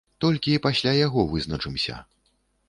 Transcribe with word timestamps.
Толькі 0.23 0.55
пасля 0.65 0.93
яго 1.07 1.27
вызначымся. 1.35 2.01